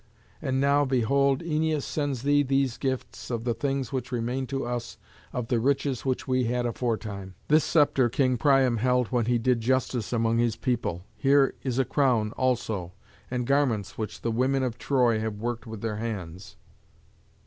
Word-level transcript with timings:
And 0.41 0.59
now, 0.59 0.83
behold, 0.83 1.43
Æneas 1.43 1.83
sends 1.83 2.23
thee 2.23 2.41
these 2.41 2.77
gifts 2.79 3.29
of 3.29 3.43
the 3.43 3.53
things 3.53 3.93
which 3.93 4.11
remain 4.11 4.47
to 4.47 4.65
us 4.65 4.97
of 5.31 5.47
the 5.49 5.59
riches 5.59 6.03
which 6.05 6.27
we 6.27 6.45
had 6.45 6.65
aforetime. 6.65 7.35
This 7.49 7.63
sceptre 7.63 8.09
King 8.09 8.37
Priam 8.37 8.77
held 8.77 9.09
when 9.09 9.25
he 9.25 9.37
did 9.37 9.59
justice 9.61 10.11
among 10.11 10.39
his 10.39 10.55
people; 10.55 11.03
here 11.15 11.53
is 11.61 11.77
a 11.77 11.85
crown 11.85 12.31
also, 12.31 12.93
and 13.29 13.45
garments 13.45 13.95
which 13.95 14.21
the 14.21 14.31
women 14.31 14.63
of 14.63 14.79
Troy 14.79 15.19
have 15.19 15.35
worked 15.35 15.67
with 15.67 15.81
their 15.81 15.97
hands." 15.97 16.55